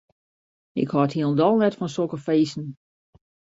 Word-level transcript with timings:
Ik 0.81 0.89
hâld 0.95 1.13
hielendal 1.15 1.55
net 1.61 1.77
fan 1.77 1.93
sokke 1.97 2.17
feesten. 2.25 2.67